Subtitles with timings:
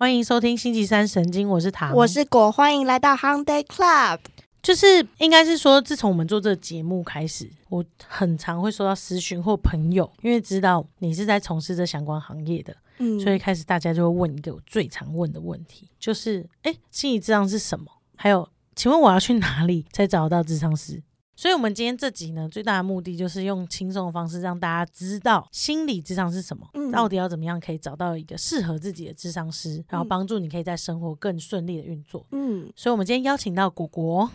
[0.00, 4.18] 欢迎收听星期三神经，我是唐，我是果，欢迎来到 Hyundai Club。
[4.62, 17.84] 就是应该是说，自从我们做这个节目开始，我很常会收到私讯或朋友，因为知道你是在从事这相关行业的，嗯所以开始大家就会问一个我最常问的问题，就是哎，心理智商是什么？
[18.16, 21.02] 还有，请问我要去哪里才找到智商师？
[21.40, 32.26] 所以，我们今天这集呢，最大的目的就是用轻松的方式让大家知道心理智商是什么，嗯到底要怎么样可以找到一个适合自己的智商师，然后嗯帮助你可以在生活更顺利的运作。
[32.32, 34.30] 嗯，所以，我们今天邀请到果果，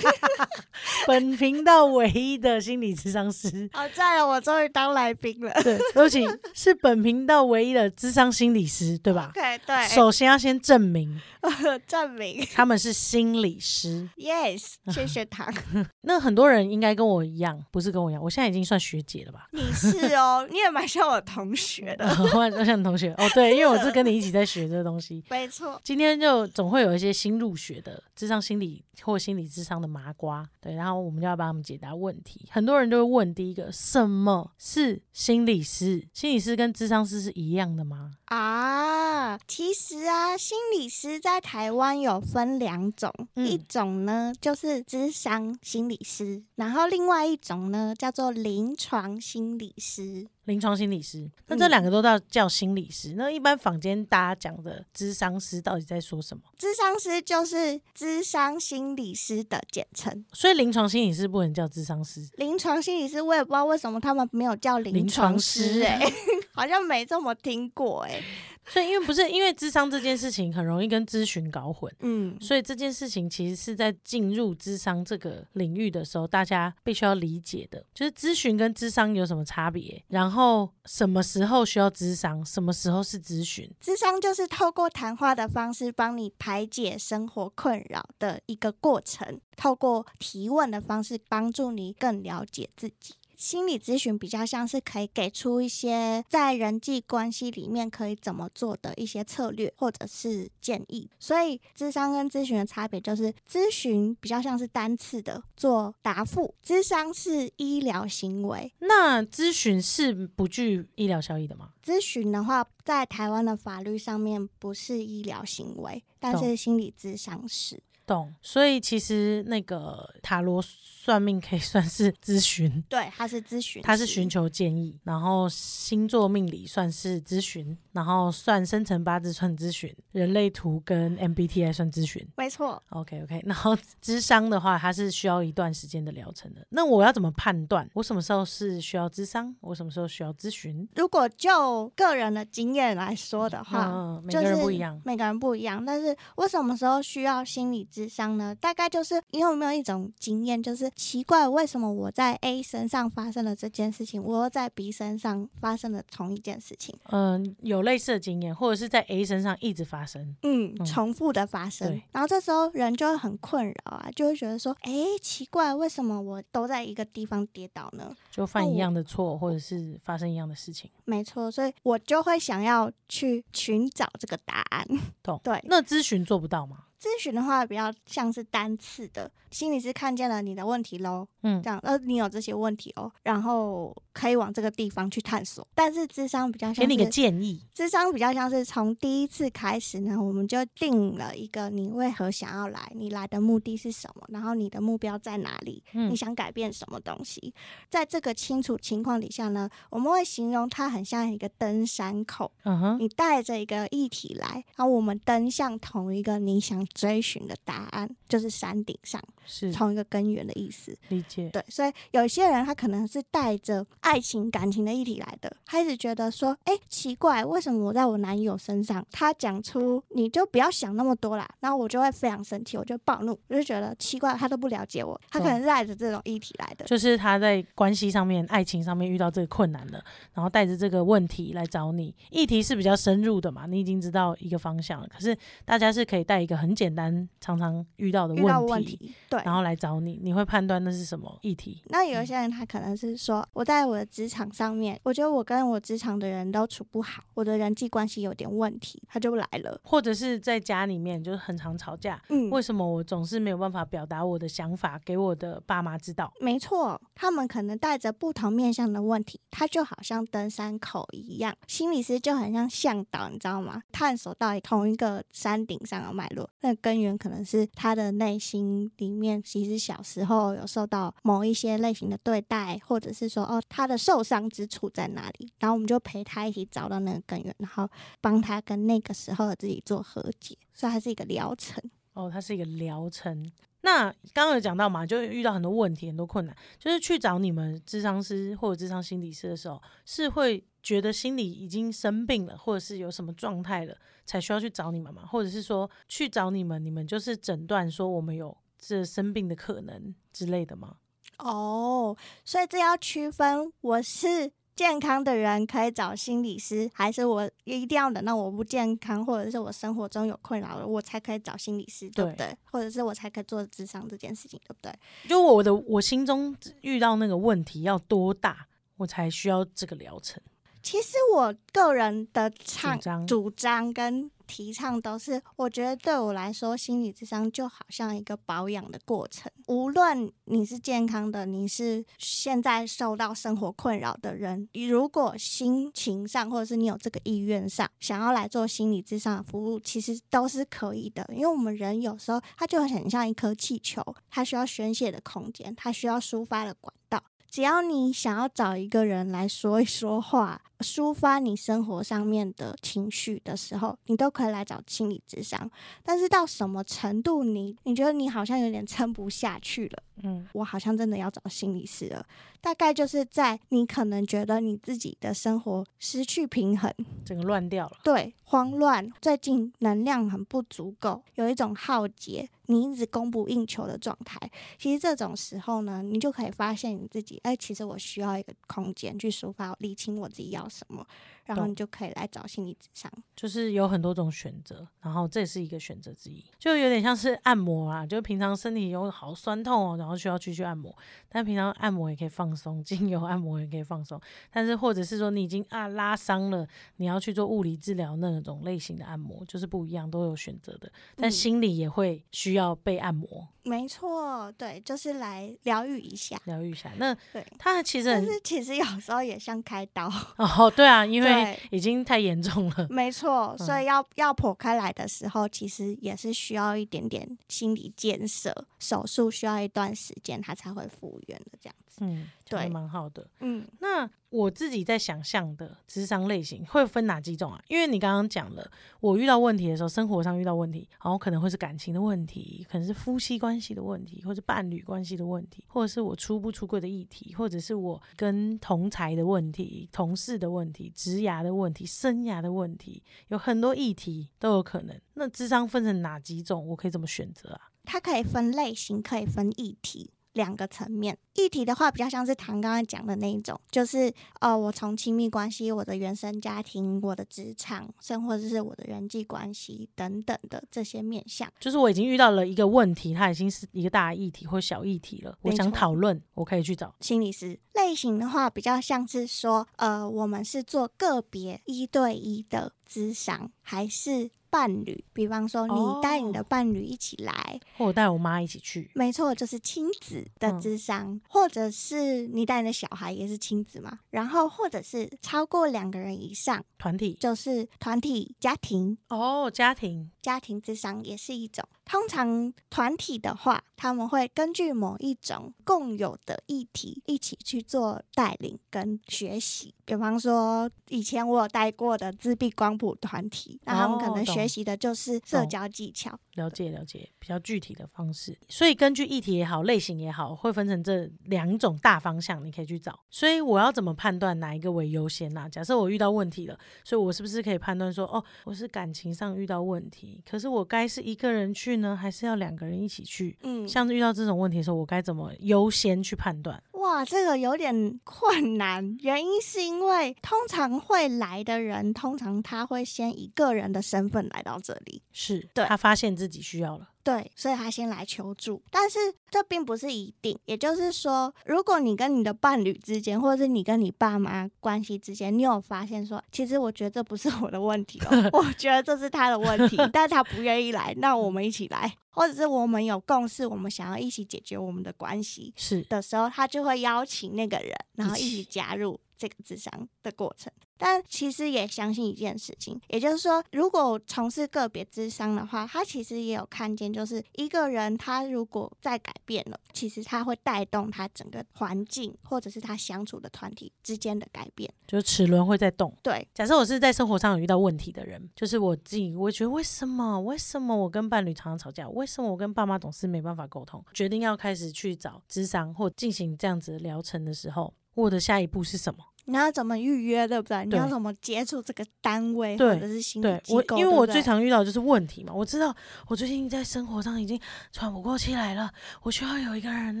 [1.06, 3.68] 本频道唯一的心理智商师。
[3.74, 5.52] 好在了，我终于当来宾了。
[5.62, 11.20] 对，对不起，是本频道唯一的智商心理师，对吧？OK，对，首先要先证明
[11.86, 14.08] 证明他们是心理师。
[14.16, 15.52] Yes，谢谢他，
[16.02, 19.48] 那很多人应该跟我一样，不是跟我一样，我现在已经算学姐了吧？
[19.52, 25.24] 你是哦， 你也蛮像我同学的，我像你同学哦，对，因为我是跟你一起在学这个东西。
[25.30, 25.80] 没错。
[25.84, 32.48] 今天就总会有一些新入学的智商心理或心理智商的麻瓜，对，然后我们就要帮他们解答问题。
[32.50, 36.06] 很多人就会问第一个，什么是心理师？
[36.12, 38.12] 心理师跟智商师是一样的吗？
[38.26, 38.99] 啊，
[39.46, 50.28] 其实啊，心理师在台湾有分两种，嗯一种呢就是智商心理师，然后另外一种呢叫做临床心理师。
[50.44, 53.14] 临床心理师，那这嗯两个都叫叫心理师。
[53.16, 56.42] 那一般坊间大家讲的智商师到底在说什么？
[56.58, 62.26] 智商师就是智商心理师的简称，所以临床心理师不能叫智商师。
[62.32, 66.00] 临床心理师我也不知道为什么他们没有叫临临床师、哎，
[66.52, 68.20] 好像没这么听过、哎，
[68.66, 83.68] 所以因为不是因为智商这件事情很容易跟咨询搞混，嗯，所以这件事情其实是在进入智商这个领域的时候，大家必须要理解的，就是咨询跟智商有什么差别，然后什么时候需要智商，什么时候是咨询。
[83.80, 93.14] 智商就是透过谈话的方式帮你排解生活困扰的一个过程，透过提问的方式帮助你更了解自己。
[93.40, 111.70] 心理咨询比较像是可以给出一些在人际关系里面可以怎么做的一些策略或者是建议，所以智商跟咨询的差别就是，咨询比较像是单次的做答复，智商是医疗行为，那咨询是不具医疗效益的吗？
[111.82, 117.82] 咨询的话，在台湾的法律上面不是医疗行为，但是心理咨商是。
[118.06, 118.34] 懂。
[118.42, 122.82] 所以其实那个塔罗算命可以算是咨询。
[122.88, 132.26] 对，它是咨询师，它是寻求建议，然后星座命理算是咨询，然后算生辰八字算咨询，人类图跟 MBTI 算咨询。
[132.36, 132.82] 没错。
[132.90, 136.66] OK OK，然后智商的话，它是需要一段时间的疗程的。
[136.70, 140.88] 那我要怎么判断我什么时候是需要智商，我什么时候需要咨询？
[140.94, 145.00] 如果就个人的经验来说的话，嗯，每个就是人不一样。
[145.04, 145.84] 每个人不一样。
[145.84, 148.54] 但是我什么时候需要心理咨商呢？
[148.54, 160.34] 大概就是你有没有一种经验，就是奇怪为什么我在 A 身上发生了这件事情，我又在 B 身上发生了同一件事情，嗯，有类似的经验，或者是在 A 身上一直发生。
[160.42, 162.02] 嗯嗯，重复的发生对。
[162.12, 168.14] 然后这时候人就会很困扰啊，就会觉得说，诶，奇怪，为什么我都在一个地方跌倒呢？
[168.30, 174.86] 就犯一哦样的错，或者是发生一样的事情，没错，所以我就会想要去寻找这个答案。
[175.22, 175.40] 懂？
[175.44, 176.84] 对，那咨询做不到吗？
[177.00, 185.66] 咨询的话比较像是单次的，心理师看见了你的问题喽，嗯这样呃你有这些问题哦，然后可以往这个地方去探索。
[185.74, 187.60] 但是智商比较像给你个，建议。
[187.74, 197.52] 智商比较像是从第一次开始呢，我们就定了一个你为何想要来，你来的目的是什么，然后你的目标在哪里，嗯你想改变什么东西。
[197.88, 202.52] 在这个清楚情况底下呢，我们会形容它很像一个登山口。
[202.64, 210.96] 嗯哼，你带着一个议题来，然后我们登向同一个你想追寻的答案，就是山顶上是同一个根源的意思。
[211.08, 211.48] 理解。
[211.50, 226.84] 对，所以有些人他可能是带着爱情、感情的议题来的，他一直觉得说，哎，奇怪，为什么我在我男友身上，他讲出你就不要想那么多啦，然后我就会非常生气，我就暴怒，我就觉得奇怪，他都不了解我，他可能是带着这种议题来的。
[226.86, 230.02] 就是他在关系上面、爱情上面遇到这个困难了，
[230.34, 232.14] 然后带着这个问题来找你。
[232.30, 235.08] 议题是比较深入的嘛，你已经知道一个方向了。
[235.08, 239.40] 可是大家是可以带一个很简单常常遇到的问题，对。
[239.44, 241.82] 然后来找你，你会判断那是什么议题？
[241.88, 249.80] 那有一些人他可能是说，我在我的职场上面，我觉得我跟我职场的人都处不好，我的人际关系有点问题，他就来了。
[249.84, 256.32] 或者是在家里面就是很常吵架，嗯，为什么我总是没有办法表达我的想法给我的爸妈知道？
[256.40, 263.82] 没错，他们可能带着不同面向的问题，他就好像登山口一样，心理师就很像向导，你知道吗？
[263.92, 275.52] 探索到同一个山顶上的脉络，那根源可能是他的内心里面，其实小时候有受到某一些类型的对待，或者是说哦，他的受伤之处在哪里？
[275.58, 277.86] 然后我们就陪他一起找到那个根源，然后
[278.22, 281.82] 帮他跟那个时候的自己做和解，所以它是一个疗程。
[282.14, 283.52] 哦，它是一个疗程。
[283.82, 293.96] 那刚刚有讲到嘛，就遇到很多问题、很多困难，就是去找你们智商师或者智商心理师的时候，是会觉得心理已经生病了，或者是有什么状态了，
[294.26, 295.24] 才需要去找你们嘛？
[295.24, 300.96] 或者是说去找你们，你们就是诊断说我们有这生病的可能之类的吗？
[301.38, 312.56] 哦，所以这要区分，我是健康的人可以找心理师，还是我一定要等到我不健康，或者是我生活中有困扰了，我才可以找心理师，对不对？
[312.70, 314.92] 或者是我才可以做智商这件事情，对不对？
[315.28, 318.66] 就我的我心中遇到那个问题要多大，
[318.96, 320.42] 我才需要这个疗程？
[320.82, 329.48] 其实我个人的主倡张主张跟提倡都是，我觉得对我来说，心理智商就好像一个保养的过程。
[329.68, 341.24] 无论你是健康的，你是现在受到生活困扰的人，你如果心情上或者是你有这个意愿上想要来做心理智商的服务，其实都是可以的。
[341.32, 347.22] 因为我们人有时候他就很像一颗气球，它需要宣泄的空间，它需要抒发的管道。
[347.48, 355.70] 只要你想要找一个人来说一说话，抒发你生活上面的情绪的时候，你都可以来找心理智商。
[356.02, 362.26] 但是到什么程度你，你觉得你好像有点撑不下去了，嗯，我好像真的要找心理师了。
[362.62, 366.92] 大概就是在你可能觉得你自己的生活失去平衡，
[367.24, 367.96] 整个乱掉了。
[368.04, 374.38] 对，慌乱，最近能量很不足够，有一种耗竭，你一直供不应求的状态。
[374.78, 381.06] 其实这种时候呢，你就可以发现你自己，哎，其实我需要一个空间去抒发、理清我自己要什么，
[381.44, 383.10] 然后你就可以来找心理智商。
[383.34, 390.94] 就是有很多种选择，然后这也是一个选择之一，就有点像是按摩啊，就平常身体有好酸痛哦，然后需要去去按摩，
[391.28, 394.20] 但平常按摩也可以放松，精油按摩也可以放松，
[394.50, 396.66] 但是或者是说你已经啊拉伤了，
[396.96, 406.40] 你要去做物理治疗那种类型的按摩，就是不一样，都有选择的，但嗯心理也会需要被按摩没错，对，就是来疗愈一下。
[406.44, 406.90] 疗愈一下。
[406.96, 421.98] 那对，它其实但是其实有时候也像开刀，哦，对啊，因 为对，已经太严重了，没错，所嗯以要要剖开来的时候，其实也是需要一点点心理建设，手术需要一段时间，它才会复原的这样子。
[422.02, 423.26] 嗯，对蛮好的。
[423.40, 427.60] 嗯，那我自己在想象的智商类型会分哪几种啊？
[427.68, 445.00] 因为你刚刚讲了，我遇到问题的时候，生活上遇到问题，然后可能会是感情的问题，可能是夫妻关系的问题，或者伴侣关系的问题，或者是我出不出柜的议题，或者是我跟同才的问题、同事的问题、职涯的问题、生涯的问题，有很多议题都有可能。
[445.14, 446.66] 那智商分成哪几种？
[446.68, 447.70] 我可以怎么选择啊？
[447.84, 450.12] 它可以分类型，可以分议题。
[450.32, 461.50] 两个层面，议题的话比较像是唐刚刚讲的那一种，就是呃，我从亲密关系、我的原生家庭、我的职场，甚或者是我的人际关系等等的这些面向。
[461.58, 466.94] 就是我已经遇到了一个问题，它已经是一个大议题或小议题了，我想讨论，我可以去找。
[467.00, 475.04] 心理师类型的话，比较像是说，呃，我们是做个别一对一的咨商，还是伴侣？
[475.12, 488.98] 比方说，你带你的哦伴侣一起来，或我带我妈一起去，没错，就是亲子的嗯咨商，或者是你带你的小孩也是亲子嘛，然后或者是超过两个人以上，团体就是团体家庭。
[489.08, 491.64] 哦，家庭家庭智商也是一种。
[491.90, 499.74] 通常团体的话，他们会根据某一种共有的议题一起去做带领跟学习。
[499.84, 506.16] 比方说，以前我有带过的自闭光谱团体，那他们可能学习的就是社交技巧。
[506.34, 508.38] 了解了解，比较具体的方式。
[508.48, 513.00] 所以根据议题也好，类型也好，会分成这两种大方向，你可以去找。
[513.10, 523.36] 所以我要怎么判断哪一个为优先呐、假设我遇到问题了，所以我是不是可以判断说，哦，我是感情上遇到问题，可是我该是一个人去呢，还是要两个人一起去？
[523.42, 526.62] 嗯，像遇到这种问题的时候，我该怎么优先去判断？
[526.72, 538.62] 哇，这个有点困难，原因是因为通常会来的人，通常他会先以个人的身份来到这里，是对他发现自己需要了，对，所以他先来求助。
[538.70, 538.98] 但是
[539.30, 560.50] 这并不是一定，也就是说，如果你跟你的伴侣之间，或者是你跟你爸妈关系之间，你有发现说，其实我觉得这不是我的问题哦， 我觉得这是他的问题，但是他不愿意来，那我们一起来，或者是我们有共识，我们想要一起解决我们的关系是的时候，他就会邀请那个人，然后一起加入这个智商的过程。
[560.78, 574.72] 但其实也相信一件事情，也就是说，如果从事个别智商的话，他其实也有看见，就是一个人他如果在改变了，其实他会带动他整个环境或者是他相处的团体之间的改变。
[574.86, 575.94] 就是齿轮会在动。
[576.02, 580.18] 对，假设我是在生活上有遇到问题的人，就是我自己，我觉得为什么？
[580.22, 581.86] 为什么我跟伴侣常常吵架？
[581.90, 583.84] 为什么我跟爸妈总是没办法沟通？
[583.92, 589.04] 决定要开始去找智商或进行这样子的疗程的时候，我的下一步是什么？
[589.26, 590.64] 你要怎么预约，对不对？
[590.66, 593.76] 你要怎么接触这个单位或者是心理对我，机构？
[593.78, 595.32] 因为我最常遇到的就是问题嘛。
[595.32, 595.74] 我知道
[596.08, 597.40] 我最近在生活上已经
[597.72, 598.70] 喘不过气来了，
[599.02, 600.00] 我需要有一个人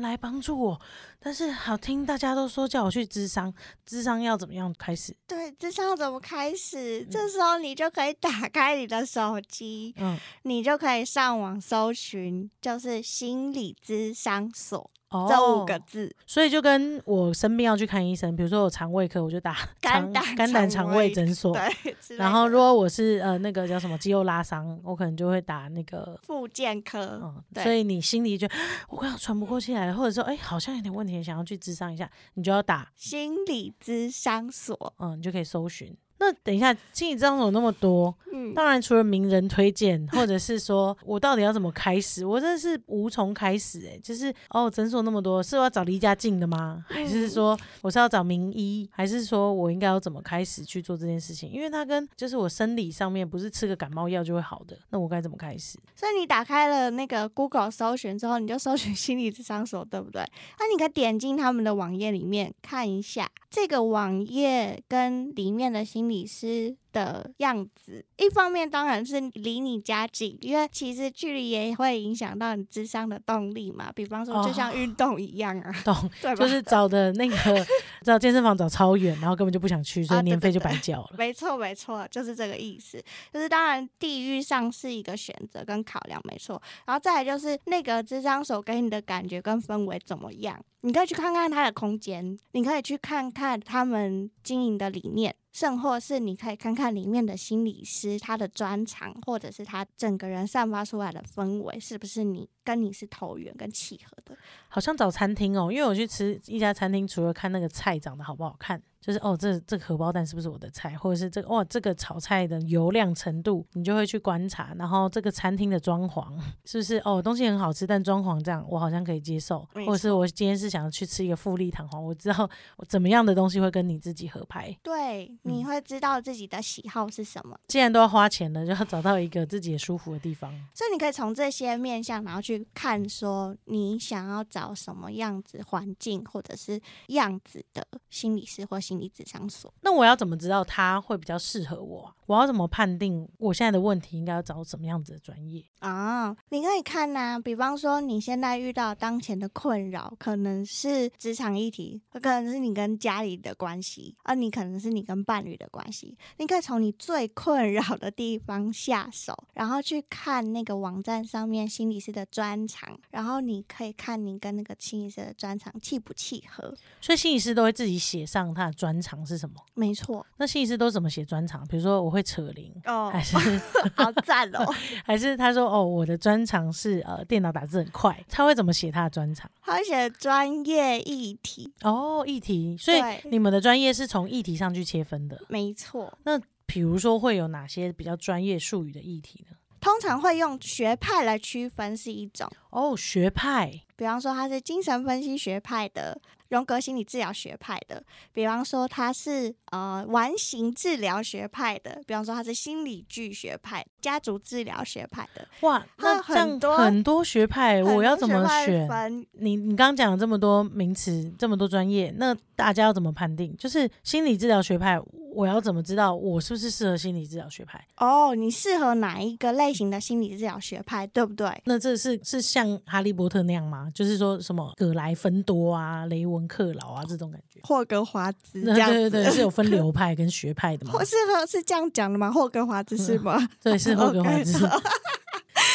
[0.00, 0.80] 来帮助我。
[1.22, 3.52] 但是好听，大家都说叫我去智商，
[3.84, 5.14] 智商要怎么样开始？
[5.26, 7.04] 对，智商怎么开始？
[7.10, 14.90] 这时候你就可以打开你的手机，嗯，你就可以上网搜寻，就是心理咨商所、哦，
[15.28, 16.14] 这五个字。
[16.26, 21.52] 所以就跟我生病要去看医生，比如说我肠胃科，我就打 肝胆肝胆肠胃诊所。
[21.52, 26.18] 对，然后如果我是呃那个叫什么肌肉拉伤，我可能就会打那个。
[26.22, 28.46] 复健科，嗯，所以你心里就
[28.88, 35.96] 我快要喘不过气来了，或者说哎好像有点问题，想要去咨商一下，你就要打心理咨商所，嗯，你就可以搜寻。
[36.20, 46.84] 那等一下，心理咨商所有那么多，嗯，当然除了名人推荐，或者是说我到底要怎么开始，我真的是无从开始哎、就是哦，诊所那么多，是我要找离家近的吗？
[46.88, 48.88] 还是嗯说我是要找名医？
[48.92, 51.50] 还是说我应该要怎么开始去做这件事情？
[51.50, 55.78] 因为它跟就是我生理上面不是吃个感冒药就会好的，那我该怎么开始？
[55.96, 60.22] 所以你打开了那个 Google 搜寻之后，你就搜寻心理咨商所，对不对？
[60.58, 68.04] 那你可以点进他们的网页里面看一下，这个网页跟里面的心理师的样子。
[68.16, 73.90] 一方面当然是离你家近，因为其实距离也会影响到你智商的动力嘛。
[73.94, 75.94] 比方说，就像哦运动一样啊，懂？
[76.20, 76.44] 对吧？
[76.44, 77.66] 就是找的那个
[78.02, 81.10] 找健身房找超远，然后根本就不想去，所以年费就白交了。
[81.16, 83.02] 没错，没错，就是这个意思。
[83.32, 86.60] 就是当然，地域上是一个选择跟考量，没错。
[86.86, 90.58] 然后再来就是那个智商手给你的感觉跟氛围怎么样？
[90.82, 104.36] 你可以去看看它的空间，你可以去看看他们经营的理念，甚或是你可以看看里面的心理师他的专长，或者是他整个人散发出来的氛围，是不是你跟你是投缘跟契合的？
[104.68, 114.74] 好像找餐厅哦，因为我去吃一家餐厅，除了看那个菜长得好不好看，就是哦，这这个荷包蛋是不是我的菜，或者是这个哇这个炒菜的油亮程度，你就会去观察。
[114.76, 124.76] 然后这个餐厅的装潢是不是哦东西很好吃，但装潢这样我好像可以接受，或者是我今天是想要去吃一个富丽堂皇，我知道我怎么样的东西会跟你自己合拍。
[124.82, 127.58] 对，你嗯会知道自己的喜好是什么。
[127.68, 130.50] 既然都要花钱了，就要找到一个自己也舒服的地方。
[130.74, 139.72] 所以你可以从这些面向，然后去看说你想要找什么样子环境或者是样子的心理师或心理咨商所。
[139.82, 142.14] 那我要怎么知道他会比较适合我啊？
[142.30, 145.64] 我要怎么判定我现在的问题应该要找什么样子的专业？
[145.80, 156.16] 啊，你可以看呐、比方说你现在遇到当前的困扰，可能是职场议题，可能是你跟家里的关系，啊你可能是你跟伴侣的关系。
[156.36, 166.72] 你可以从你最困扰的地方下手，然后去看那个网站上面心理师的专长，然后你可以看你跟那个心理师的专长契不契合。
[167.00, 169.56] 所以心理师都会自己写上他的专长是什么。
[169.74, 171.66] 没错，那心理师都怎么写专长？
[171.66, 173.36] 比如说我会扯铃，哦还是
[173.96, 174.66] 好赞哦！
[175.04, 179.50] 还是他说哦我的专长是呃电脑打字很快，他会怎么写他的专长？
[179.62, 183.00] 他会写专业议题，哦议题，所以
[183.30, 185.40] 你们的专业是从议题上去切分的。
[185.48, 186.12] 没错。
[186.24, 189.56] 那比如说会有哪些比较专业术语的议题呢？
[189.80, 198.02] 通常会用学派来区分是一种，哦学派，比方说他是精神分析学派的，荣格心理治疗学派的，
[198.32, 208.88] 比方说他是呃完形治疗学派的，比方说他是心理剧学派、家族治疗学派的，哇，那很多很多学派，我要怎么选？
[208.88, 213.54] 分你你刚刚讲了这么多名词，这么多专业，那大家要怎么判定？
[213.58, 214.98] 就是心理治疗学派，
[215.34, 217.86] 我要怎么知道我是不是适合心理治疗学派？
[217.98, 221.62] 哦，你适合哪一个类型的心理治疗学派，对不对？
[221.66, 223.89] 那这是是像哈利波特那样吗？
[223.94, 227.60] 就是说什么葛莱芬多啊、雷文文克劳啊这种感觉。
[227.62, 231.04] 霍格华兹这对对对，是有分流派跟学派的吗或？
[231.04, 232.30] 是和是这样讲的吗？
[232.30, 233.48] 霍格华兹是吗？
[233.62, 234.66] 对，是霍格华兹。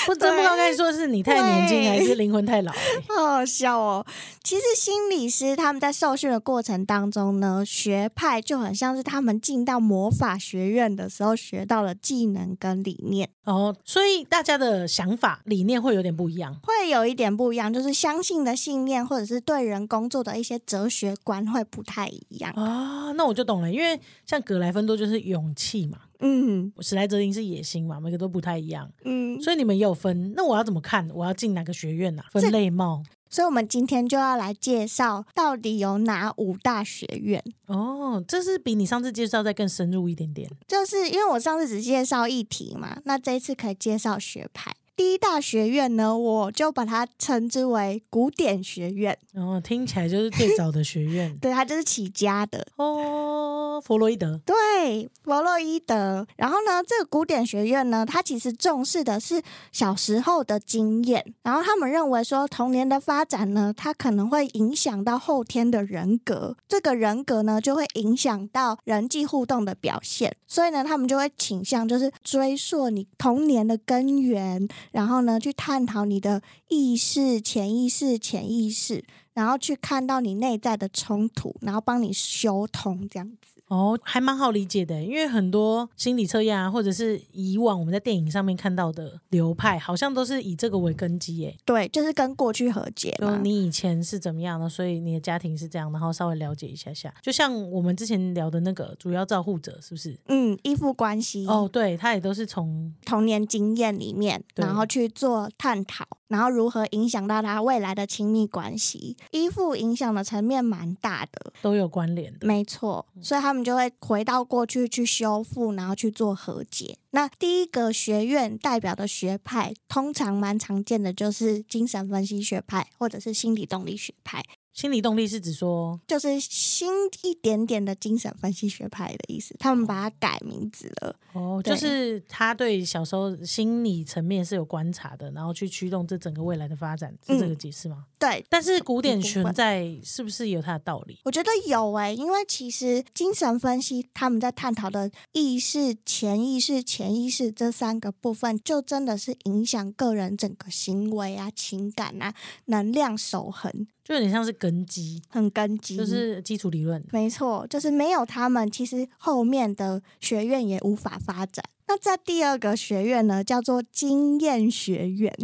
[0.07, 2.79] 我真 不知道该说是你太年轻还是灵魂太老、欸。
[3.09, 4.05] 好好笑哦！
[4.43, 16.55] 其实心理师他们在受训的过程当中呢，学派就很像是他们进到魔法学院的时候学到了技能跟理念，哦，所以大家的想法理念会有点不一样。
[16.61, 22.51] 会有一点不一样，就是相信的信念或者是对人工作的一些哲学观会不太一样。
[22.51, 30.33] 啊，那我就懂了，因为像格莱芬多就是勇气嘛，嗯史莱哲林是野心嘛，每个都不太一样，嗯，所以你们也有分。
[30.35, 31.09] 那我要怎么看？
[31.15, 37.43] 我要进哪个学院啊、分类貌所以我们今天就要来介绍到底有哪五大学院。
[37.65, 40.47] 哦，这是比你上次介绍再更深入一点点。
[40.67, 44.75] 就是因为我上次只介绍议题嘛，那这一次可以介绍学派。
[44.95, 52.65] 第一大学院呢，我就把它称之为古典学院，然后听起来就是最早的学院 对，它就是起家的。
[52.77, 56.25] 哦，弗洛伊德对，弗洛伊德。
[56.37, 59.41] 然后呢，这个古典学院呢，它其实重视的是
[59.73, 61.33] 小时候的经验。
[61.43, 70.33] 然后他们认为说，童年的发展呢，它可能会影响到后天的人格，这个人格呢，就会影响到人际互动的表现。
[70.47, 83.54] 所以呢，他们就会倾向就是追溯你童年的根源，然后呢，去探讨你的意识、潜意识、潜意识，然后去看到你内在的冲突，然后帮你修通这样子。
[83.67, 91.55] 哦，还蛮好理解的，因为很多心理测验啊，或者是以往我们在电影上面看到的流派，好像都是以这个为根基耶。
[91.65, 93.35] 对，就是跟过去和解就。
[93.37, 97.13] 你以前是怎么样的，所以你的家庭是这样，然后稍微了解一下下。
[97.21, 100.15] 就像我们之前聊的那个主要照护者，是不是？
[100.27, 109.17] 嗯，依附关系哦，对，他也都是从童年经验里面，然后去做探讨，然后如何影响到他未来的亲密关系。
[109.31, 112.45] 依附影响的层面蛮大的，都有关联的。
[112.45, 116.97] 没错，所以他们就会回到过去去修复，然后去做和解。
[117.11, 124.43] 那第一个学院代表的学派，通常蛮常见的就是精神分析学派或者是心理动力学派。
[124.75, 126.91] 心理动力是指说，就是新
[127.23, 131.15] 一点点的精神分析学派的意思，他们把它改名字了。
[131.31, 138.05] 哦，就是他对小时候心理层面是有观察的，然后去驱动这整个未来的发展，是这个解释吗？
[138.19, 141.19] 对，但是古典存在是不是有它的道理？
[141.23, 152.33] 我觉得有诶、因为其实精神分析他们在探讨的意识、潜意识、潜意识这三个部分，就真的是影响个人整个行为啊、情感啊、
[152.65, 155.97] 能量守恒，就有点像是根基，很根基。
[155.97, 157.03] 就是基础理论。
[157.11, 161.65] 没错，就是没有他们，其实后面的学院也无法发展。
[161.87, 165.35] 那在第二个学院呢，叫做经验学院，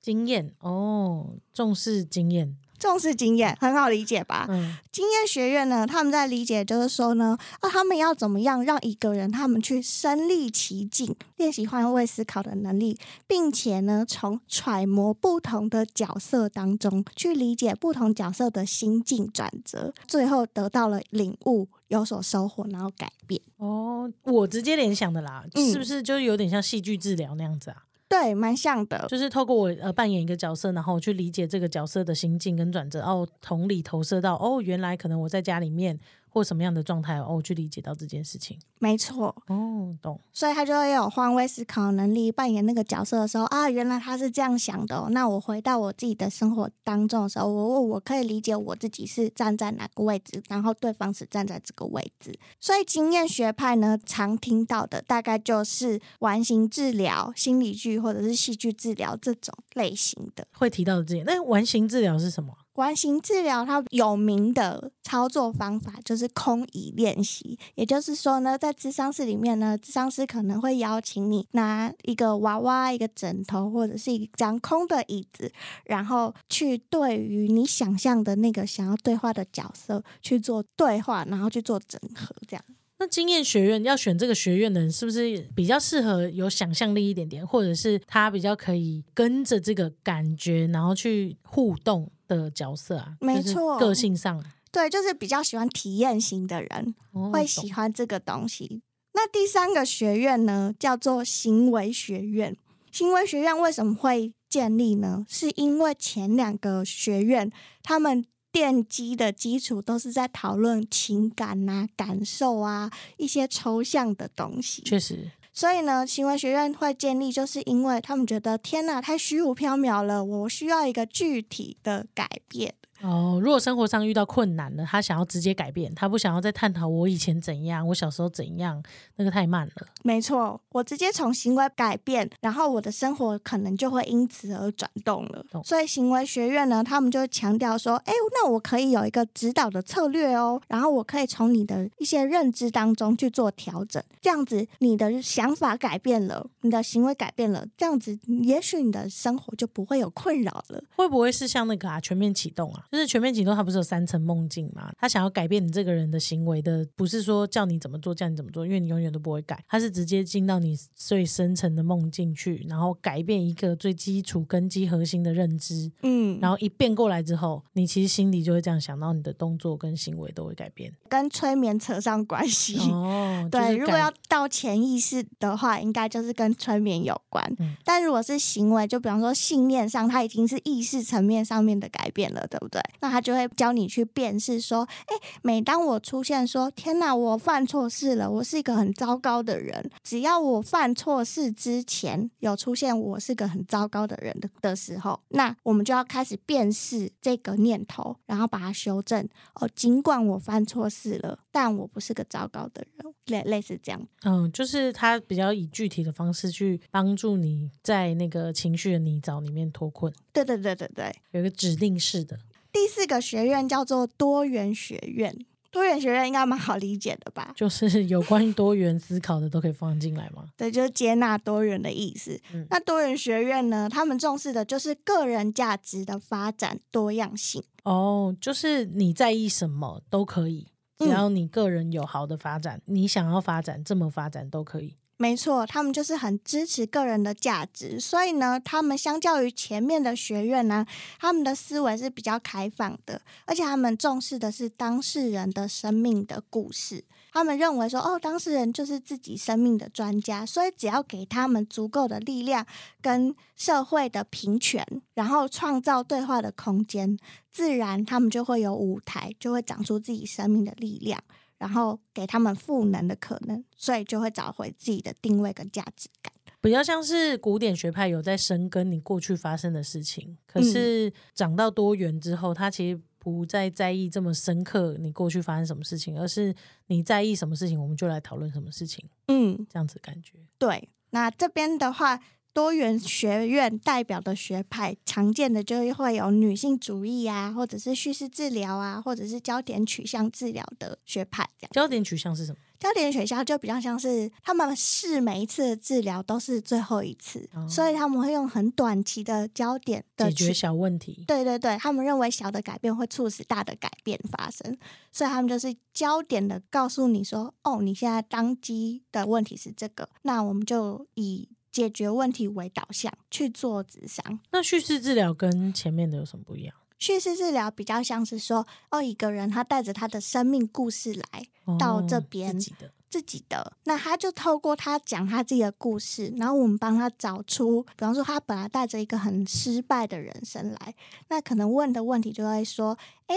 [0.00, 4.46] 经验哦，重视经验，重视经验，很好理解吧？
[4.48, 23.40] 嗯，经验学院呢，他们在理解就是说呢，啊，他们要怎么样让一个人他们去身历其境，练习换位思考的能力，并且呢，从揣摩不同的角色当中去理解不同角色的心境转折，最后得到了领悟，有所收获，然后改变。
[23.56, 27.84] 哦，我直接联想的啦，嗯是不是就有点像戏剧治疗那样子啊？
[28.08, 29.06] 对，蛮像的。
[29.08, 35.98] 就是透过我呃扮演一个角色，然后去理解这个角色的心境跟转折，哦，同理投射到哦，原来可能我在家里面
[36.36, 38.58] 或什么样的状态，哦，我去理解到这件事情。
[38.78, 40.20] 没错，哦，懂。
[40.34, 45.08] 所以他就会有换位思考能力，扮演那个角色的时候啊，原来他是这样想的、哦。
[45.12, 52.38] 那我回到我自己的生活当中的时候，我我我可以理解我自己是站在哪个位置，然后对方是站在这个位置。
[52.60, 60.46] 所以经验学派呢，常听到的大概就是完形治疗、心理剧或者是戏剧治疗这种类型的。
[60.52, 62.52] 会提到的这些，那完形治疗是什么？
[62.76, 75.50] 完形治疗它有名的操作方法就是空椅练习，也就是说呢，在智商室里面呢，智商师可能会邀请你拿一个娃娃、一个枕头或者是一张空的椅子，
[75.86, 82.64] 然后去对于你想象的那个想要对话的角色去做对话，然后去做整合，这样。
[82.98, 93.16] 那经验学院要选这个学院的人，是不是比较适合有想象力一点点，或者是他比较可以跟着这个感觉，然后去互动的角色啊？
[93.20, 96.94] 就是没错个性上对，就是比较喜欢体验型的人，
[97.32, 98.82] 会喜欢这个东西。
[99.14, 102.54] 那第三个学院呢，叫做行为学院。
[102.92, 105.24] 行为学院为什么会建立呢？
[105.28, 107.50] 是因为前两个学院
[107.82, 114.82] 他们奠基的基础都是在讨论情感啊、感受啊一些抽象的东西。
[114.82, 122.74] 确实所以呢，行为学院会建立，就是因为他们觉得天呐，太虚无缥缈了，我需要一个具体的改变。
[123.02, 128.82] 哦，如果生活上遇到困难了，他想要直接改变，他不想要再探讨我以前怎样，我小时候怎样，
[129.16, 129.86] 那个太慢了。
[130.02, 135.44] 没错，我直接从行为改变，然后我的生活可能就会因此而转动了。
[135.50, 150.82] 懂所以行为学院呢，他们就会强调说，哎，那我可以有一个指导的策略哦，然后我可以从你的一些认知当中去做调整，这样子你的想法改变了，你的行为改变了，这样子也许你的生活就不会有困扰了。
[150.96, 152.84] 会不会是像那个啊全面启动啊？
[152.90, 154.90] 就是全面启动，它不是有三层梦境嘛？
[154.98, 165.90] 他想要改变你这个人的行为的，不是说叫你怎么做，叫你怎么做，因为你永远都不会改，他是直接进到你最深层的梦境去，然后改变一个最基础、根基、核心的认知。
[166.02, 170.92] 嗯，然后一变过来之后，你其实心里就会这样想到，你的动作跟行为都会改变。
[171.08, 172.78] 跟催眠扯上关系。
[172.90, 177.44] 哦， 就对，如果要到潜意识的话，应该就是跟催眠有关。
[177.58, 182.75] 嗯但如果是行为，就比方说信念上，它已经是意识层面上面的改变了，对不对？
[183.00, 189.90] 那他就会教你去辨识说，哎，每当我出现说，天哪，我犯错事了，我是一个很糟糕的人。
[190.02, 199.28] 只要我犯错事之前有出现我是个很糟糕的人的的时候，那我们就要开始辨识这个念头，然后把它修正。
[199.54, 204.00] 哦，尽管我犯错事了，但我不是个糟糕的人，类类似这样。
[204.24, 211.14] 嗯，就是他比较以具体的方式去帮助你在那个情绪的泥沼里面脱困，对对对对对。
[211.32, 212.38] 有一个指令式的。
[212.76, 215.34] 第四个学院叫做多元学院，
[215.70, 217.54] 多元学院应该蛮好理解的吧？
[217.56, 220.44] 就是有关于多元思考的都可以放进来吗？
[220.58, 222.38] 对，就是接纳多元的意思。
[222.52, 227.64] 嗯那多元学院呢，他们重视的就是个人价值的发展多样性。
[227.84, 234.96] 哦，就是你在意什么都可以，只要你个人有好的发展，你想要发展这么发展都可以。
[235.18, 240.84] 没错，他们就是很支持个人的价值，所以呢，他们相较于前面的学院呢，
[241.18, 247.02] 他们的思维是比较开放的，而且他们重视的是当事人的生命的故事。
[247.32, 252.66] 他们认为说，哦，当事人就是自己生命的专家，所以只要给他们足够的力量
[253.00, 257.18] 跟社会的平权，然后创造对话的空间，
[257.50, 261.22] 自然他们就会有舞台，就会长出自己生命的力量。
[261.58, 266.32] 然后给他们赋能的可能，所以就会找回自己的定位跟价值感。
[266.60, 276.54] 比较像是古典学派有在深耕你过去发生的事情，可是长到多元之后，他其实不再在意这么深刻你过去发生什么事情，而是
[276.86, 280.38] 你在意什么事情，我们就来讨论什么事情，嗯，这样子感觉。
[280.58, 280.88] 对。
[281.10, 282.20] 那这边的话，
[282.56, 291.46] 多元学院代表的学派，常见的就会有女性主义啊，或者是叙事治疗啊，或者是焦点取向治疗的学派。
[291.58, 292.58] 这样，焦点取向是什么？
[292.78, 301.24] 焦点取向就比较像是他们是每一次的治疗都是最后一次，哦所以他们会用很短期的焦点的解决小问题。
[301.26, 304.74] 对对对，他们认为小的改变会促使大的改变发生，
[305.12, 314.40] 所以他们就是焦点的告诉你说，哦，你现在当机的问题是这个，那我们就以解决问题为导向去做智商。
[314.50, 316.74] 那叙事治疗跟前面的有什么不一样？
[316.98, 321.46] 叙事治疗比较像是说，哦，一个人他带着他的生命故事来
[321.78, 330.94] 到这哦边自己的自己的，那他就透过他讲他自己的故事，然后我们帮他找出，比方说他本来带着一个很失败的人生来，
[331.28, 333.34] 那可能问的问题就会说，诶，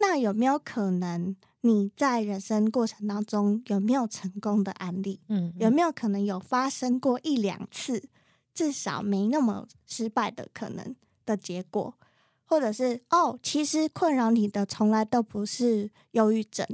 [0.00, 5.20] 那有没有可能你在人生过程当中有没有成功的案例？
[5.28, 8.08] 嗯，有没有可能有发生过一两次，
[8.54, 10.96] 至少没那么失败的可能
[11.26, 11.94] 的结果，
[12.46, 16.66] 或者是哦，其实困扰你的从来都不是忧郁症，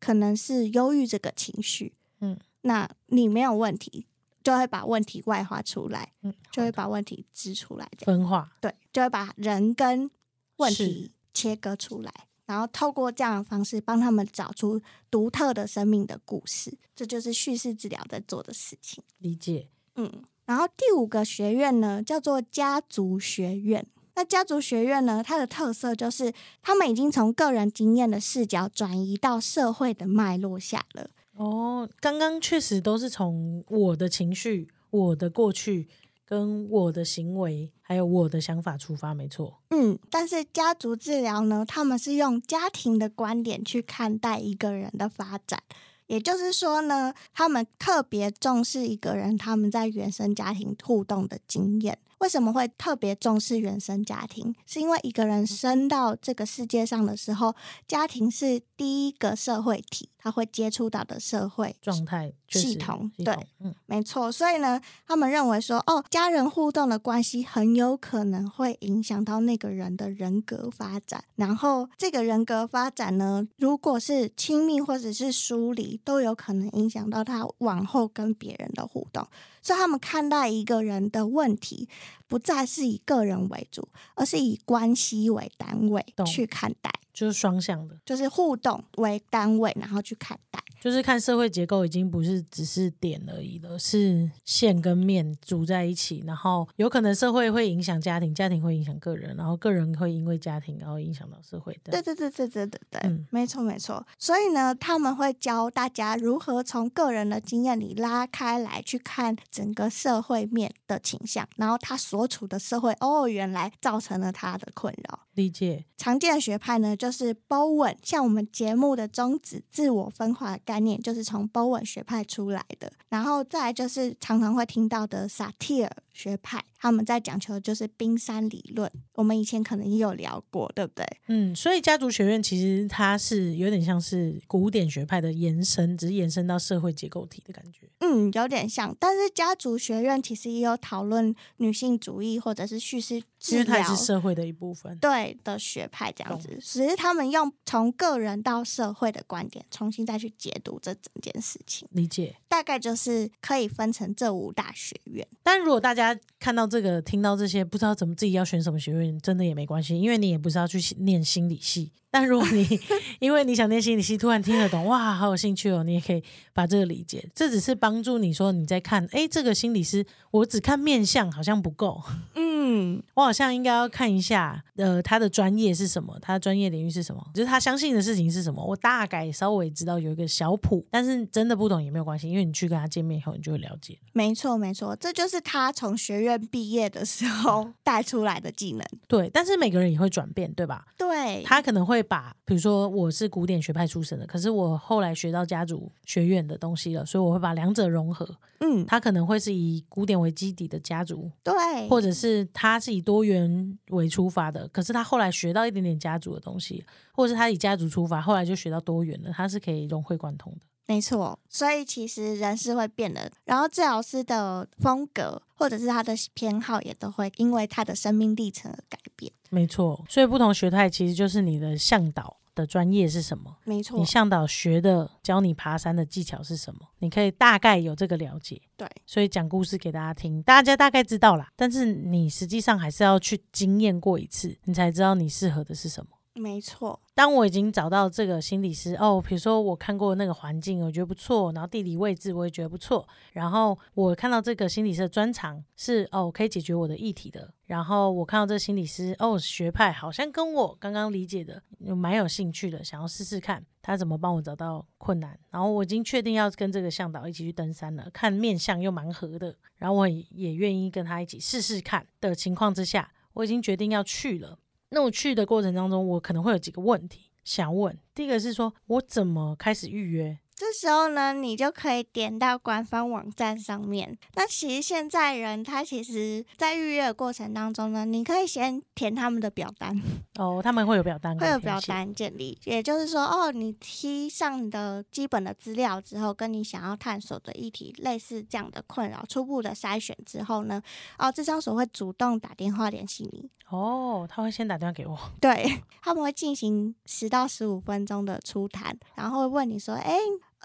[0.00, 4.06] 可能是忧郁这个情绪，嗯，那你没有问题，
[4.42, 8.50] 就会把问题外化出来，嗯，就会把问题指出来，分化。
[8.60, 10.10] 对，就会把人跟
[10.56, 12.12] 问题切割出来。
[12.52, 14.78] 然后透过这样的方式，帮他们找出
[15.10, 19.02] 独特的生命的故事，这就是叙事治疗在做的事情。
[19.16, 19.68] 理解。
[19.94, 23.86] 嗯，然后第五个学院呢，叫做家族学院。
[24.14, 31.08] 那家族学院呢，它的特色就是他们已经从个人经验的视角转移到社会的脉络下了。
[31.34, 35.88] 哦，刚刚确实都是从我的情绪、我的过去、
[36.32, 39.58] 跟我的行为，还有我的想法出发，没错。
[39.68, 45.62] 嗯，但是家族治疗呢，他们是用家庭的观点去看待一个人的发展。
[46.06, 51.98] 也就是说呢，他们特别重视一个人他们在原生家庭互动的经验。
[52.22, 54.54] 为什么会特别重视原生家庭？
[54.64, 57.52] 是因为一个人生到这个世界上的时候，
[57.88, 79.26] 家庭是第一个社会体，他会接触到的社会状态系统对嗯，没错，所以呢，他们认为说，哦，家人互动的关系很有可能会影响到那个人的人格发展，然后这个人格发展呢，如果是亲密或者是疏离，都有可能影响到他往后跟别人的互动。
[79.62, 81.88] 所以他们看待一个人的问题，
[82.32, 90.58] 不再是以个人为主，而是以关系为单位去看待，就是双向的，就是互动为单位，然后去看待。
[90.80, 101.92] 就是看社会结构已经不是只是点而已了，是线跟面组在一起，然后有可能社会会影响家庭，家庭会影响个人，然后个人会因为家庭然后影响到社会的。
[101.92, 104.04] 对对对对对对对，嗯没错没错。
[104.18, 115.20] 所以呢，他们会教大家如何从个人的经验里拉开来去看整个社会面的倾向，然后他所处的社会，哦，原来造成了他的困扰。
[115.34, 122.92] 理解，常见的学派呢，就是 Bowen，像我们节目的宗旨自我分化的概念，就是从 Bowen 学派出来的。
[123.08, 128.90] 然后再来就是常常会听到的萨提尔学派，他们在讲求的就是冰山理论。
[129.14, 131.06] 我们以前可能也有聊过，对不对？
[131.28, 137.88] 嗯，所以家族学院其实它是有点像是古典学派的延伸，只是延伸到社会结构体的感觉。
[138.00, 144.96] 嗯，有点像，但是家族学院其实也有讨论女性主义或者是叙事因治为它也疗是社会的一部分。
[144.98, 152.36] 对的学派这样子，只是他们用从个人到社会的观点重新再去解读这整件事情，理解。
[152.48, 155.26] 大概就是可以分成这五大学院。
[155.42, 161.90] 但如果大家看到这个、听到这些，不知道怎么自己要选什么学院，真的也没关系，因为你也不是要去念心理系。
[162.10, 162.78] 但如果你
[163.20, 167.26] 因为你想念心理系，突然听得懂，哇，好有兴趣哦，你也可以把这个理解。
[167.34, 172.02] 这只是帮助你说你在看，哎，这个心理师，我只看面相好像不够，
[172.36, 178.62] 嗯，我好像应该要看一下，呃，他的专业是什么，他的专业领域是什么，就是他相信的事情是什么。
[178.62, 183.98] 我大概稍微知道有一个小谱，但是真的不懂也没有关系，因为你去跟他见面以后，你就会了解。
[184.12, 188.86] 没错没错，这就是他从学院毕业的时候带出来的技能。
[189.08, 190.84] 对，但是每个人也会转变，对吧？
[190.98, 198.28] 对，他可能会把，比如说我是古典学派出身的，可是我后来学到家族学院的东西了，所以我会把两者融合。
[198.60, 201.54] 嗯，他可能会是以古典为基底的家族，对，
[201.88, 210.60] 或者是他是以多元为出发的，可是他后来学到一点点家族的东西，或者是他以家族出发，后来就学到多元了，他是可以融会贯通的。
[210.86, 219.32] 没错，所以其实人是会变的，然后治疗师的风格或者是他的偏好也都会因为他的生命历程而改变。
[219.48, 228.60] 没错，所以不同学派其实就是你的向导的专业是什么，没错你，向导学的教你爬山的技巧是什么，你可以大概有这个了解。
[228.76, 231.48] 对，所以讲故事给大家听，大家大概知道啦。
[231.56, 236.10] 但是你实际上还是要去经验过一次，你才知道你适合的是什么。
[236.34, 251.62] 没错，当我已经找到这个心理师哦，比如说我看过那个环境，我觉得不错，然后地理位置我也觉得不错，然后我看到这个心理师的专长是哦可以解决我的议题的，然后我看到这个心理师哦学派好像跟我刚刚理解的
[251.94, 264.58] 蛮有兴趣的，想要试试看他怎么帮我找到困难，然后我已经确定要跟这个向导一起去登山了，看面相又蛮合的，然后我也也愿意跟他一起试试看的情况之下，我已经决定要去了。
[264.94, 267.98] 那我去的过程当中，我可能会有几个问题想问。
[268.14, 270.38] 第一个是说，我怎么开始预约？
[270.62, 274.16] 这时候呢，你就可以点到官方网站上面。
[274.34, 280.00] 那其实现在人他其实，在预约的过程当中呢，你可以先填他们的表单，
[280.38, 281.80] 哦，他们会有表单，会有表。
[281.88, 290.80] 单建立，也就是说，哦，你贴上你的基本的资料之后，跟你想要探索的议题类似这样的困扰，初步的筛选之后呢，
[291.18, 295.18] 哦，智商所会主动打电话联系你，哦，他会先打电话给我。
[295.40, 300.16] 对 他们会进行十到十五分钟的初谈，然后会问你说：“哎，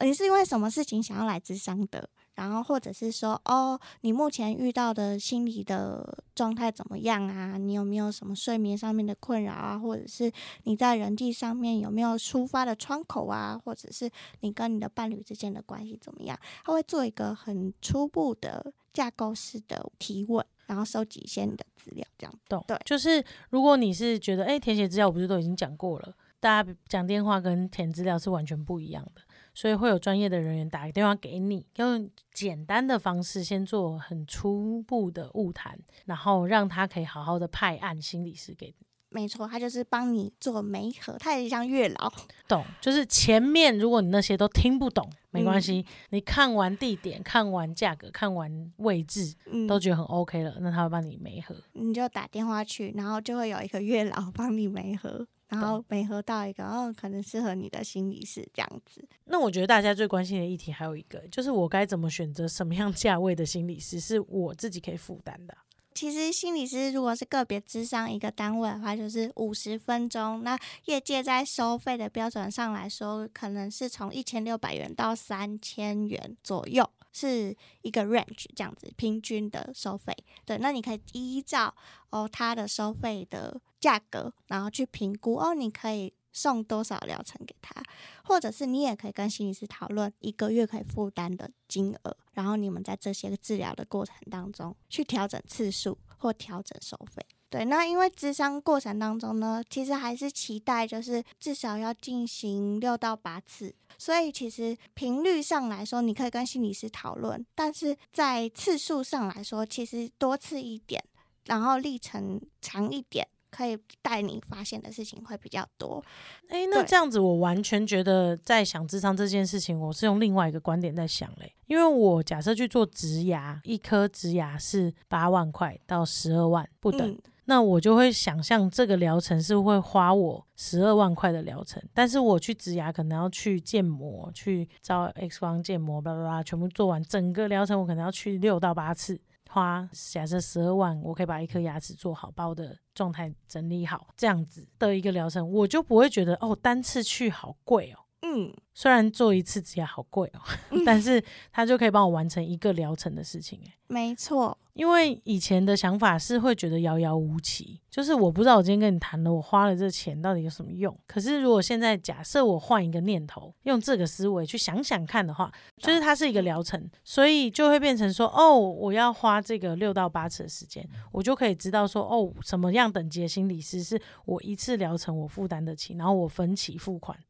[0.02, 7.58] 你是因为什么事情想要来咨商的？”然后或者是说：“哦，你目前遇到的心理的状态怎么样啊？
[7.58, 9.80] 你有没有什么睡眠上面的困扰啊？
[9.80, 10.32] 或者是
[10.64, 13.60] 你在人际上面有没有出发的窗口啊？
[13.66, 14.08] 或者是
[14.42, 22.34] 你跟你的伴侣之间的关系怎么样？”他会做一个很初步的架构式的提问，然后收集一些你的资料，这样。
[22.48, 22.64] 懂？
[22.68, 29.22] 对就是如果你是觉得，哎，填写资料我不是都已经讲过了，大家讲电话跟填资料是完全不一样的，
[29.58, 38.72] 所以会有专业的人员打个电话给你，用简单的方式先做很初步的物谈，然后让他可以好好的派案心理师给
[39.10, 42.14] 没错，他就是帮你做媒合，他也像月老。
[42.48, 51.56] 懂，就是前面如果你那些都听不懂，没关嗯系，你看完地点、看完价格、看完位置，嗯，都觉得很 OK 了，那他会帮你媒合。
[51.74, 59.04] 你就打电话去，然后就会有一个月老帮你媒合，然后没合到一个哦，可能适合你的心理师这样子。
[59.26, 65.64] 那我觉得大家最关心的议题还有一个，就是我该怎么选择什么样价位的心理师是我自己可以负担的啊。
[65.94, 70.44] 其实心理师如果是个别智商一个单位的话，就是五十分钟。
[70.44, 70.56] 那
[70.86, 80.16] 业界在收费的标准上来说，可能是从一千六百元到三千元左右，是一个 range 这样子平均的收费。
[80.46, 81.74] 对，那你可以依照
[82.12, 87.82] 哦他的收费的价格，然后去评估哦，你可以送多少疗程给他，
[88.24, 97.26] 或者是你也可以跟心理师讨论一个月可以负担的金额，然后你们在这些治疗的过程当中去调整次数或调整收费。
[97.50, 111.02] 对，那因为咨商过程当中呢，其实还是期待就是至少要进行六到八次，所以其实频率上来说，你可以跟心理师讨论，但是在次数上来说，其实多次一点，
[111.46, 116.04] 然后历程长一点，可以带你发现的事情会比较多。
[116.50, 121.54] 诶，那这样子，我完全觉得在想智商这件事情，我是用另外一个观点在想嘞。
[121.66, 127.18] 因为我假设去做植牙，一颗植牙是八万块到十二万不等，嗯
[127.50, 139.18] 那我就会想象这个疗程是会花我十二万块的疗程，但是我去植牙可能要去建模、去照 X 光建模，巴拉巴拉，全部做完整个疗程，我可能要去六到八次，
[139.58, 147.98] 花假设十二万，我可以把一颗牙齿做好，把我的状态整理好，这样子的一个疗程，我就不会觉得哦，单次去好贵哦。
[148.22, 150.42] 嗯，虽然做一次指甲好贵哦，
[150.86, 153.74] 但是它就可以帮我完成一个疗程的事情，诶。
[153.90, 160.94] 没错，因为以前的想法是会觉得遥遥无期，就是我不知道我今天跟你谈了，我花了这钱到底有什么用。
[161.08, 177.24] 可是如果现在假设我换一个念头，用这个思维去想想看的话，就是它是一个疗程，所以就会变成说，哦，我要花这个六到八次的时间，我就可以知道说，哦，什么样等级的心理师是我一次疗程我负担得起，然后我分期付款嗯，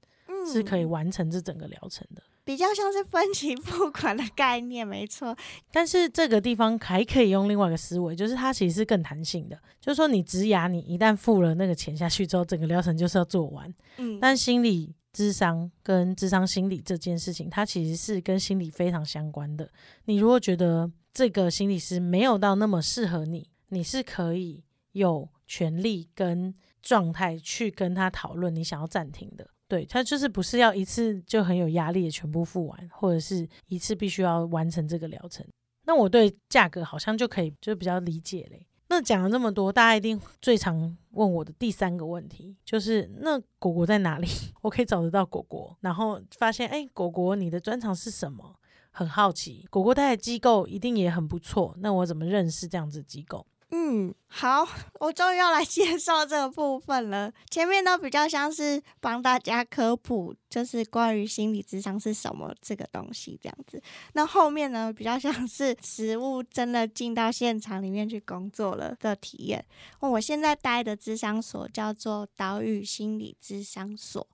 [0.51, 2.21] 是可以完成这整个疗程的。
[2.43, 5.35] 比较像是分期付款的概念，没错。
[5.69, 13.73] 但是这个地方还可以用另外一个思维，就是它其实是更弹性的，就是说你植牙，你一旦付了那个钱下去之后，整个疗程就是要做完。
[13.97, 19.69] 嗯，但心理智商跟智商心理这件事情，它其实是跟心理非常相关的。
[20.05, 29.49] 你如果觉得这个心理师没有到那么适合你，你是可以有权利跟状态去跟他讨论你想要暂停的。
[29.67, 35.45] 对他就是不是要一次就很有压力的全部付完，或者是一次必须要完成这个疗程。
[35.85, 38.65] 那我对价格好像就可以就比较理解嘞。
[38.89, 44.27] 那讲了这么多，大家一定最常问我的第三个问题就是：那果果在哪里？
[44.63, 45.77] 我可以找得到果果。
[45.81, 48.55] 然后发现，哎，果果你的专长是什么？
[48.91, 51.75] 很好奇，果果带的机构一定也很不错。
[51.79, 53.45] 那我怎么认识这样子机构？
[53.69, 54.65] 嗯，好，
[54.99, 57.29] 我终于要来介绍这个部分了。
[57.49, 63.81] 前面都比较像是帮大家科普，就是关于心理智商是什么这个东西这样子。
[64.13, 69.65] 那后面呢，比较像是实物真的进到现场里面去工作了的体验。
[69.99, 74.25] 我现在待的智商所叫做岛屿心理智商所。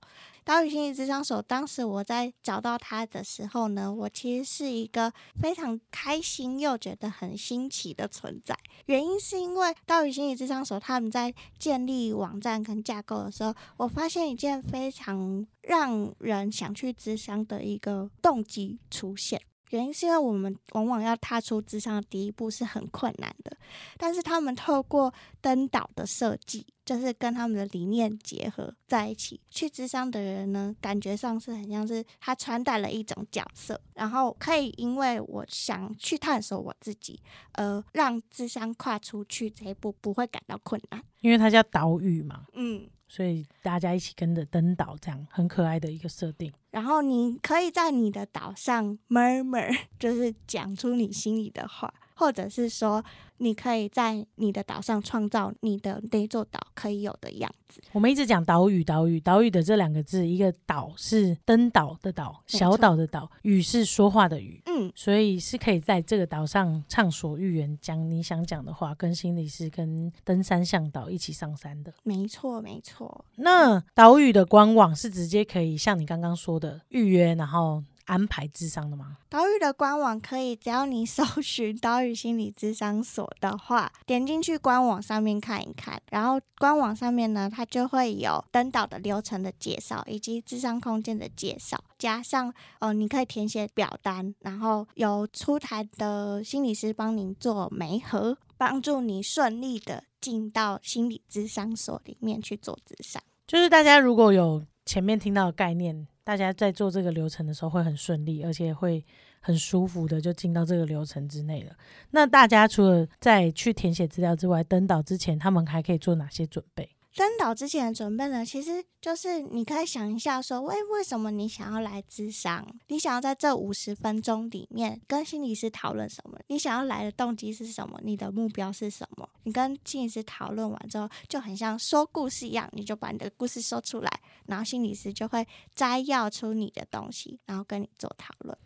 [0.44, 8.54] 岛屿心理智商所，当时我在找到它的时候呢，我其实是一个非常开心又觉得很新奇的存在。
[8.84, 19.40] 原因是因为岛屿心理智商所他们在建立网站跟架构的时候，我发现一件非常让人想去智商的一个动机出现。
[19.74, 23.56] 原因是因为我们往往要踏出智商的第一步是很困难的，
[23.98, 37.20] 但是他们透过登岛的设计，就是跟他们的理念结合在一起，去智商的人呢，感觉上是很像是他穿戴了一种角色，然后可以因为我想去探索我自己，
[37.54, 41.02] 而，让智商跨出去这一步不会感到困难。
[41.20, 46.52] 因为它叫岛屿嘛，嗯，所以大家一起跟着登岛，这样很可爱的一个设定。
[46.72, 53.04] 然后你可以在你的岛上 murmur， 就是讲出你心里的话，或者是说，
[53.38, 57.82] 你可以在你的岛上创造你的那座岛可以有的样子。
[57.92, 71.92] 我们一直讲岛屿，岛屿，岛屿的这两个字，一个岛是登岛的岛，小岛的岛，屿是说话的屿，嗯，所以是可以在这个岛上畅所欲言，讲你想讲的话，跟心理师、跟登山向导一起上山的。
[72.04, 73.24] 没错，没错。
[73.36, 79.18] 那岛屿的官网是直接可以像你刚刚说的预约，然后安排智商的吗？
[79.28, 103.22] 岛屿的官网可以，只要你搜寻岛屿心理智商所的话，点进去官网上面看一看，然后官网上面呢，它就会有登岛的流程的介绍，以及智商空间的介绍，加上呃，你可以填写表单，然后有出台的心理师帮您做媒合，帮助你顺利的进到心理智商所里面去做智商。
[103.46, 109.04] 就是大家如果有前面听到的概念，大家在做这个流程的时候会很顺利，而且会
[109.40, 111.76] 很舒服的就进到这个流程之内了。
[112.10, 116.93] 那大家除了在去填写资料之外，登岛之前他们还可以做哪些准备？
[117.14, 122.66] 登岛之前的准备呢，其实就是你可以想一下，说，为为什么你想要来咨商？
[122.88, 126.36] 你想要在这五十分钟里面跟心理师讨论什么？
[126.48, 128.00] 你想要来的动机是什么？
[128.02, 129.28] 你的目标是什么？
[129.44, 138.58] 你跟心理师讨论完之后，就很像说故事一样，你就把你的故事说出来，然后心理师就会摘要出你的东西，然后跟你做讨论。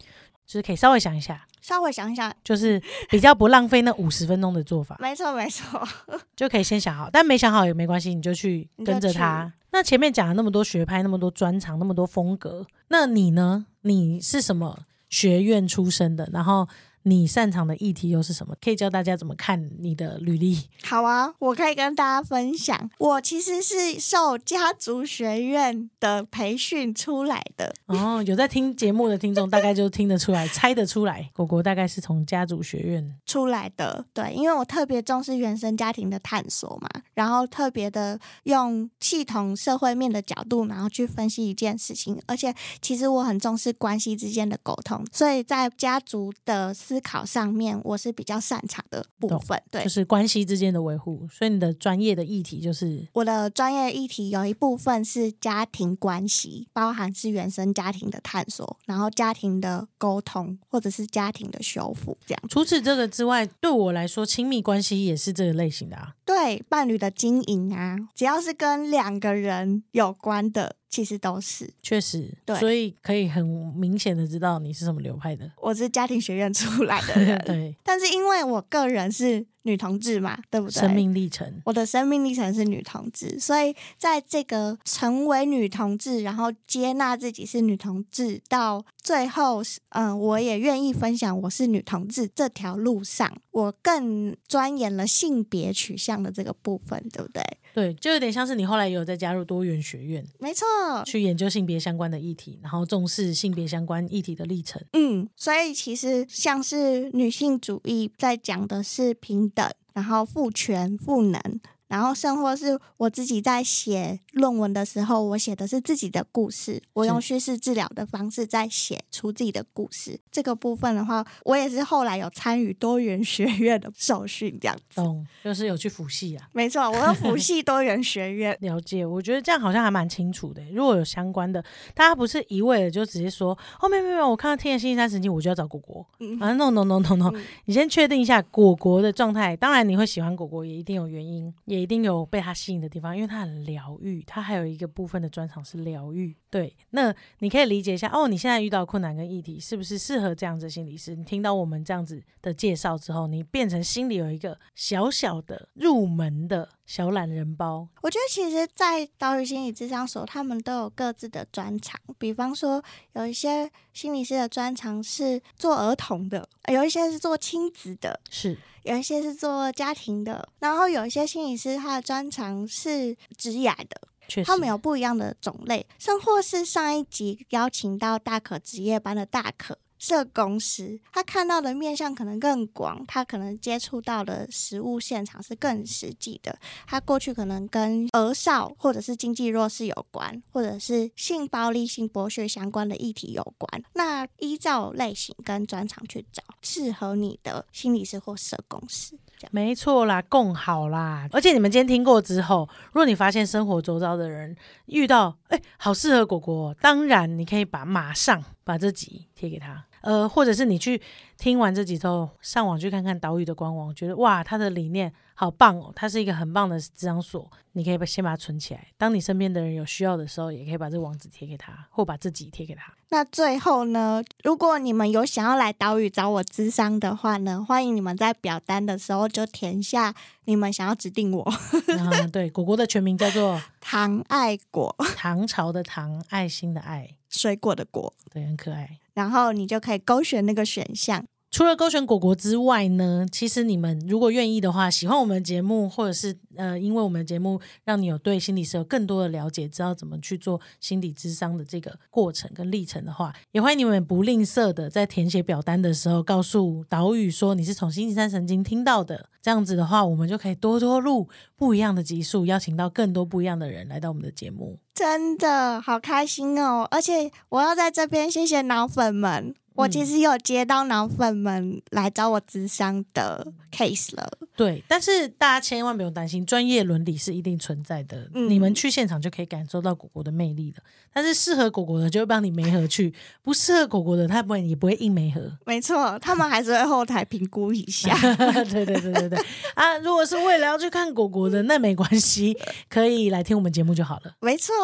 [0.49, 4.97] 就是可以稍微想一下，稍微想一想，就是比较不浪费那五十分钟的做法。
[4.99, 5.87] 没错，没错，
[6.35, 9.53] 就可以先想好，但没想好也没关系，你就去跟着他。
[9.71, 13.67] 那前面讲了那么多学派，那么多专长，那么多风格，那你呢？
[13.83, 14.81] 你是什么
[15.11, 16.29] 学院出身的？
[16.33, 16.67] 然后。
[17.03, 18.55] 你擅长的议题又是什么？
[18.61, 20.69] 可以教大家怎么看你的履历。
[20.85, 27.75] 好啊，我可以跟大家分享，我其实是受家族学院的培训出来的。
[27.87, 34.05] 哦，有在听节目的听众大概就听得出来， 猜得出来，果果大概是从家族学院出来的。
[34.13, 42.21] 对，因为我特别重视原生家庭的探索嘛，然后特别的用系统社会面的角度，然后去分析一件事情。
[42.27, 51.29] 而且，其实我很重视关系之间的沟通，所以在家族的思思考上面，我是比较擅长的部分，对，就是关系之间的维护。
[51.31, 62.43] 所以你的专业的议题就是我的专业议题有一部分是家庭关系，包含是原生家庭的探索，然后家庭的沟通，或者是家庭的修复这样。
[62.49, 66.15] 除此这个之外，对我来说，亲密关系也是这个类型的啊。
[66.25, 70.75] 对，伴侣的经营啊，只要是跟两个人有关的。
[70.91, 75.51] 其实都是，确实，对，所以可以很明显的知道你是什么流派的。
[75.61, 79.47] 我是家庭学院出来的人， 对，但是因为我个人是。
[79.69, 80.81] 女同志嘛，对不对？
[80.81, 97.43] 生命历程，我的生命历程是女同志，所以在这个成为女同志，然后接纳自己是女同志，到最后，嗯，我也愿意分享我是女同志这条路上，我更钻研了性别取向的这个部分，对不对？
[97.75, 100.67] 对，就有点像是你后来有在加入多元学院，没错，
[101.05, 104.83] 去研究性别相关的议题，然后重视性别相关议题的历程。
[104.95, 109.53] 嗯，所以其实像是女性主义在讲的是平。
[109.93, 111.41] 然后赋权、赋能。
[111.89, 120.21] 然后，甚或是我自己在写论文的时候，我写的是自己的故事，我用叙事治疗的方式在写出自己的故事。
[120.31, 124.97] 这个部分的话，我也是后来有参与多元学院的受训，这样子。
[124.97, 126.47] 懂，就是有去辅系啊。
[126.53, 128.55] 没错，我有辅 系多元学院。
[128.61, 130.63] 了解，我觉得这样好像还蛮清楚的。
[130.71, 131.65] 如果有相关的，
[131.95, 136.07] 大家不是一味的就直接说哦，没有没有，我看到天野星期三神经，我就要找果果。
[136.39, 137.33] 啊，no no no no no，
[137.65, 139.57] 你先确定一下果果的状态。
[139.57, 141.78] 当然，你会喜欢果果，也一定有原因，也。
[141.79, 144.23] 一定有被他吸引的地方，因为他很疗愈。
[144.23, 146.37] 他还有一个部分的专场是疗愈。
[146.51, 148.27] 对，那你可以理解一下哦。
[148.27, 151.15] 你现在遇到困难跟议题，是不是适合这样子心理师？
[151.15, 157.87] 你听到我们这样子的介绍之后，你变成心里有一个小小的入门的小懒人包。
[158.01, 162.01] 我觉得其实，在岛屿心理智商所，他们都有各自的专长。
[162.17, 162.83] 比方说，
[163.13, 168.57] 有一些心理师的专长是做儿童的，有一些是做亲子的，是。
[168.85, 174.08] 有一些是做家庭的，然后有一些心理师他的专长是职业的，
[174.45, 179.79] 他们有不一样的种类，甚或是上一集邀请到大可职业班的大可。
[179.99, 186.57] 社工师，他看到的面向可能更广，他可能接触到的实物现场是更实际的。
[186.87, 193.83] 他过去可能跟儿少或者是经济弱势有关，或者是性暴力、性剥削相关的议题有关。
[193.95, 199.19] 那依照类型跟专长去找适合你的心理师或社工师。
[199.51, 201.29] 没错啦，共好啦。
[201.33, 209.85] 而且你们今天听过之后，如果你发现生活周遭的人遇到，哎，好适合果果，当然你可以把马上把这集贴给他。
[210.03, 211.01] 呃，或者是你去
[211.37, 222.93] 听完这几周，上网去看看岛屿的官网，觉得哇，它的理念好棒哦，它是一个很棒的智商所，你可以把先把它存起来，当你身边的人有需要的时候，也可以把这个网址贴给他，或把自己贴给他。
[223.11, 231.53] 那最后呢，如果你们有想要来岛屿找我智商的话呢，欢迎你们在表单的时候就填下你们想要指定我。
[232.31, 238.99] 对，果果的全名叫做 唐爱果，唐朝的唐，爱心的爱，水果的果，对，很可爱。
[239.19, 241.27] 然后你就可以勾选那个选项。
[241.59, 259.29] 除了勾选果果之外呢，其实你们如果愿意的话，喜欢我们的节目，或者是呃，因为我们的节目让你有对心理师有更多的了解，知道怎么去做心理智商的这个过程跟历程的话，也欢迎你们不吝啬的在填写表单的时候，告诉岛屿说你是从星期三神经听到的。
[259.43, 264.79] 这样子的话，我们就可以多多录不一样的集数，邀请到更多不一样的人来到我们的节目。
[264.95, 266.87] 真的好开心哦！
[266.91, 269.55] 而且我要在这边谢谢脑粉们。
[269.79, 280.83] 我其实有接到脑粉们来找我咨商的 case 了，对，但是大家千万不用担心，专业伦理是一定存在的，你们去现场就可以感受到果果的魅力了。
[281.13, 285.41] 但是适合果果的就会帮你媒合去， 不适合果果的他不会也不会硬媒合。
[285.65, 288.13] 没错，他们还是会后台评估一下。
[288.71, 289.39] 对对对对对
[289.75, 289.97] 啊！
[289.99, 292.57] 如果是为了要去看果果的，那没关系，
[292.89, 294.35] 可以来听我们节目就好了。
[294.41, 294.75] 没错，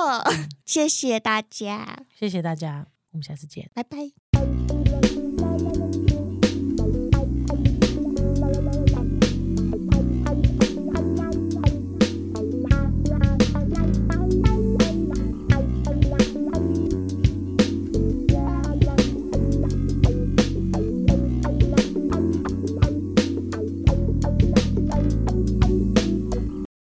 [0.65, 4.24] 谢谢大家，谢谢大家，我们下次见，拜拜。
[4.35, 4.94] Thank you.